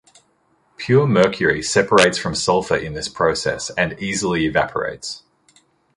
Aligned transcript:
Pure 0.77 1.05
mercury 1.05 1.61
separates 1.61 2.17
from 2.17 2.33
sulfur 2.33 2.75
in 2.75 2.93
this 2.95 3.07
process 3.07 3.69
and 3.77 3.99
easily 4.01 4.47
evaporates. 4.47 5.21